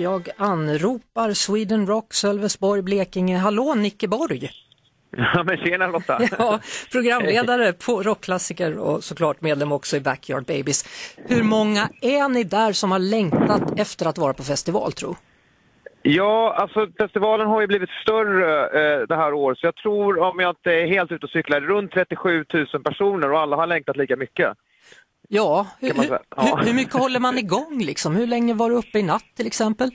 [0.00, 3.36] Jag anropar Sweden Rock, Sölvesborg, Blekinge.
[3.36, 4.50] Hallå Nicke Borg!
[5.16, 6.20] Ja men tjena Lotta!
[6.38, 6.60] Ja,
[6.92, 10.84] programledare på rockklassiker och såklart medlem också i Backyard Babies.
[11.16, 15.16] Hur många är ni där som har längtat efter att vara på festival tro?
[16.02, 20.40] Ja, alltså festivalen har ju blivit större eh, det här året så jag tror, om
[20.40, 23.96] jag inte är helt ute och cyklar, runt 37 000 personer och alla har längtat
[23.96, 24.56] lika mycket.
[25.32, 26.18] Ja, hur, man hur.
[26.36, 26.56] Ja.
[26.58, 28.16] hur, hur mycket håller man igång liksom?
[28.16, 29.90] Hur länge var du uppe i natt till exempel?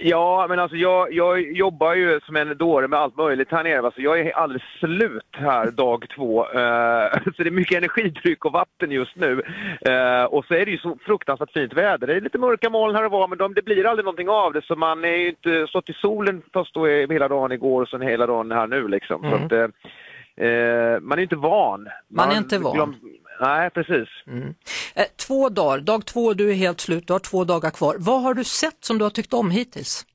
[0.00, 3.80] Ja, men alltså jag, jag jobbar ju som en dåre med allt möjligt här nere.
[3.80, 6.44] Alltså jag är alldeles slut här dag två.
[6.44, 9.42] Eh, så det är mycket energidryck och vatten just nu.
[9.80, 12.06] Eh, och så är det ju så fruktansvärt fint väder.
[12.06, 14.52] Det är lite mörka moln här och var, men de, det blir aldrig någonting av
[14.52, 14.62] det.
[14.64, 18.02] Så man är ju inte stått i solen först då hela dagen igår och sen
[18.02, 19.22] hela dagen här nu liksom.
[19.30, 21.88] Så att, eh, man är inte van.
[22.08, 22.94] Man är inte van
[23.40, 24.08] nej, precis.
[24.26, 24.54] Mm.
[24.94, 27.96] Eh, två dagar, dag två, du är helt slut, du har två dagar kvar.
[27.98, 30.06] Vad har du sett som du har tyckt om hittills?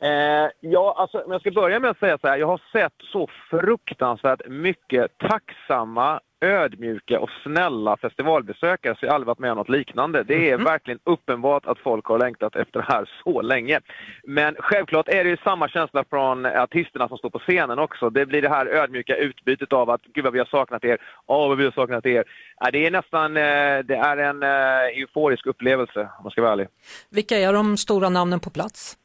[0.00, 2.36] Eh, ja, alltså, om jag ska börja med att säga så här.
[2.36, 9.26] Jag har sett så fruktansvärt mycket tacksamma, ödmjuka och snälla festivalbesökare så jag har aldrig
[9.26, 10.22] varit med om något liknande.
[10.22, 13.80] Det är verkligen uppenbart att folk har längtat efter det här så länge.
[14.24, 18.10] Men självklart är det ju samma känsla från artisterna som står på scenen också.
[18.10, 21.48] Det blir det här ödmjuka utbytet av att gud vad vi har saknat er, åh
[21.48, 22.24] vad vi har saknat er.
[22.60, 26.52] Ja, det är nästan, eh, det är en eh, euforisk upplevelse om man ska vara
[26.52, 26.68] ärlig.
[27.10, 28.96] Vilka är de stora namnen på plats?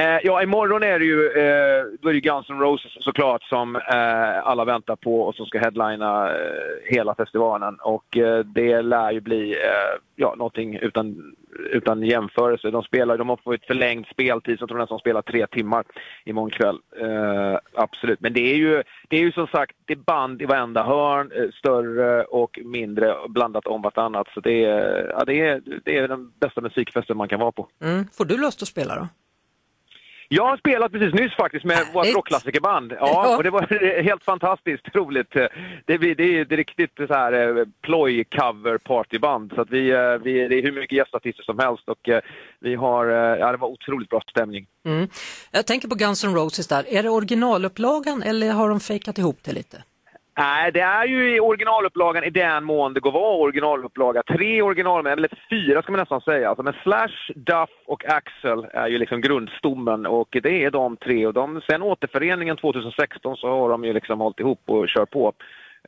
[0.00, 3.76] Eh, ja, imorgon är det ju, eh, då är det Guns N' Roses såklart som
[3.76, 6.36] eh, alla väntar på och som ska headlina eh,
[6.84, 7.76] hela festivalen.
[7.80, 11.34] Och eh, det lär ju bli eh, ja, någonting utan,
[11.70, 12.70] utan jämförelse.
[12.70, 15.84] De, spelar, de har fått förlängd speltid, så jag tror nästan de spelar tre timmar
[16.24, 16.78] imorgon kväll.
[17.00, 20.44] Eh, absolut, men det är, ju, det är ju som sagt det är band i
[20.44, 24.28] varenda hörn, eh, större och mindre blandat om vartannat.
[24.34, 27.68] Så det är, ja, det, är, det är den bästa musikfesten man kan vara på.
[27.82, 28.04] Mm.
[28.12, 29.08] Får du lust att spela då?
[30.28, 32.16] Jag har spelat precis nyss faktiskt med vårt Härligt.
[32.16, 32.92] rockklassikerband.
[33.00, 35.30] Ja, och det var helt fantastiskt roligt.
[35.84, 39.52] Det, blir, det är ett riktigt så här eh, ploj-cover partyband.
[39.54, 42.20] Så att vi, eh, vi, det är hur mycket gästartister som helst och eh,
[42.60, 44.66] vi har, ja det var otroligt bra stämning.
[44.86, 45.08] Mm.
[45.50, 49.38] Jag tänker på Guns N' Roses där, är det originalupplagan eller har de fejkat ihop
[49.42, 49.82] det lite?
[50.38, 54.22] Nej, det är ju i originalupplagan i den mån det går vara originalupplaga.
[54.22, 56.48] Tre original, eller fyra ska man nästan säga.
[56.48, 61.26] Alltså, men Slash, Duff och Axel är ju liksom grundstommen och det är de tre.
[61.26, 65.32] Och de, sen återföreningen 2016 så har de ju liksom hållit ihop och kör på.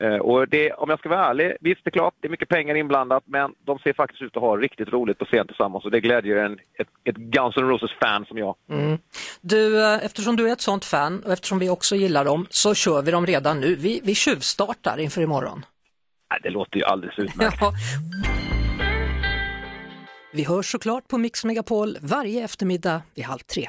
[0.01, 2.49] Eh, Och det, om jag ska vara ärlig, visst det är klart, det är mycket
[2.49, 5.91] pengar inblandat men de ser faktiskt ut att ha riktigt roligt på scen tillsammans och
[5.91, 8.55] det glädjer en, ett, ett Guns N' Roses-fan som jag.
[9.41, 12.75] Du, eh, eftersom du är ett sånt fan och eftersom vi också gillar dem så
[12.75, 13.75] kör vi dem redan nu.
[13.75, 15.65] Vi, vi tjuvstartar inför imorgon.
[16.31, 17.57] Nej, det låter ju alldeles utmärkt.
[17.61, 17.73] Ja.
[20.33, 23.69] Vi hörs såklart på Mix Megapol varje eftermiddag vid halv tre.